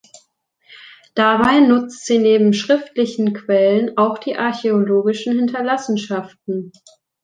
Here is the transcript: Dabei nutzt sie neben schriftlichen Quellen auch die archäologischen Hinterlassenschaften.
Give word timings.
Dabei 1.13 1.59
nutzt 1.59 2.07
sie 2.07 2.17
neben 2.17 2.53
schriftlichen 2.53 3.35
Quellen 3.35 3.99
auch 3.99 4.17
die 4.17 4.35
archäologischen 4.35 5.37
Hinterlassenschaften. 5.37 6.71